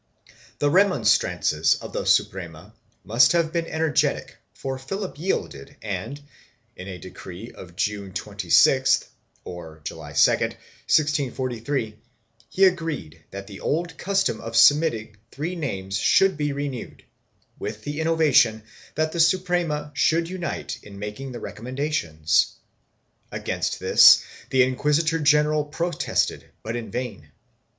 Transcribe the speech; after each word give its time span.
The 0.57 0.71
remonstrances 0.71 1.75
of 1.75 1.93
the 1.93 2.05
Suprema 2.05 2.73
must 3.03 3.33
have 3.33 3.53
been 3.53 3.67
energetic 3.67 4.37
for 4.51 4.79
Philip 4.79 5.19
yielded 5.19 5.75
and, 5.79 6.19
in 6.75 6.87
a 6.87 6.97
decree 6.97 7.51
of 7.51 7.75
June 7.75 8.11
26 8.11 9.05
(or 9.43 9.79
July 9.83 10.13
2), 10.13 10.25
1643, 10.31 11.99
he 12.49 12.63
agreed 12.65 13.23
that 13.29 13.45
the 13.45 13.59
old 13.59 13.95
custom 13.99 14.41
of 14.41 14.55
submitting 14.55 15.17
three 15.29 15.55
names 15.55 15.99
should 15.99 16.35
be 16.35 16.51
renewed, 16.51 17.03
with 17.59 17.83
the 17.83 18.01
innovation 18.01 18.63
that 18.95 19.11
the 19.11 19.19
Suprema 19.19 19.91
should 19.93 20.27
unite 20.29 20.79
in 20.81 20.97
making 20.97 21.31
the 21.31 21.39
recommendations. 21.39 22.53
Against 23.31 23.79
this 23.79 24.23
the 24.49 24.61
inquisi 24.63 25.07
tor 25.07 25.19
general 25.19 25.63
protested, 25.63 26.49
but 26.63 26.75
in 26.75 26.89
vain. 26.89 27.31